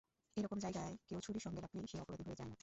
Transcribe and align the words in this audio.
এরকম 0.37 0.57
জায়গায় 0.59 0.93
কেউ 1.07 1.19
ছুরি 1.21 1.39
সঙ্গে 1.39 1.61
রাখলেই 1.61 1.87
সে 1.87 1.97
অপরাধী 1.99 2.23
হয়ে 2.27 2.39
যায় 2.39 2.49
না। 2.49 2.55